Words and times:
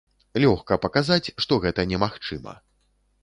Лёгка 0.43 0.77
паказаць, 0.85 1.33
што 1.45 1.59
гэта 1.65 1.85
немагчыма. 1.91 2.57